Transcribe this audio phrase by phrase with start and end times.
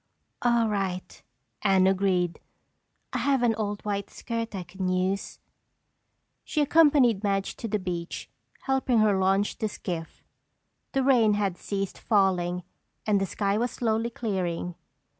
[0.41, 1.21] "All right,"
[1.61, 2.39] Anne agreed,
[3.13, 5.37] "I have an old white skirt I can use."
[6.43, 8.27] She accompanied Madge to the beach,
[8.61, 10.23] helping her launch the skiff.
[10.93, 12.63] The rain had ceased falling
[13.05, 14.73] and the sky was slowly clearing.